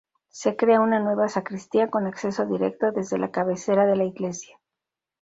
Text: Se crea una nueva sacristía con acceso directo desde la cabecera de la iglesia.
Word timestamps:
Se 0.31 0.55
crea 0.57 0.81
una 0.81 0.99
nueva 0.99 1.29
sacristía 1.29 1.91
con 1.91 2.07
acceso 2.07 2.47
directo 2.47 2.91
desde 2.91 3.19
la 3.19 3.29
cabecera 3.29 3.85
de 3.85 3.95
la 3.97 4.03
iglesia. 4.05 4.57